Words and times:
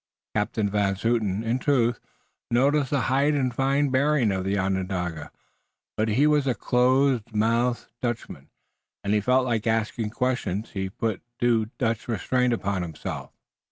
Captain 0.35 0.67
Van 0.67 0.95
Zouten, 0.95 1.43
in 1.43 1.59
truth, 1.59 1.99
noticed 2.49 2.89
the 2.89 3.01
height 3.01 3.35
and 3.35 3.53
fine 3.53 3.89
bearing 3.89 4.31
of 4.31 4.43
the 4.43 4.57
Onondaga, 4.57 5.29
but 5.95 6.07
he 6.07 6.25
was 6.25 6.47
a 6.47 6.55
close 6.55 7.21
mouthed 7.31 7.85
Dutchman, 8.01 8.49
and 9.03 9.13
if 9.13 9.17
he 9.17 9.21
felt 9.25 9.45
like 9.45 9.67
asking 9.67 10.09
questions 10.09 10.71
he 10.71 10.89
put 10.89 11.21
due 11.37 11.67
Dutch 11.77 12.07
restraint 12.07 12.51
upon 12.51 12.81
himself. 12.81 13.31